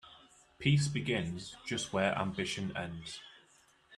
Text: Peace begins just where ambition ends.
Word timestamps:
Peace 0.57 0.87
begins 0.87 1.55
just 1.63 1.93
where 1.93 2.17
ambition 2.17 2.75
ends. 2.75 3.19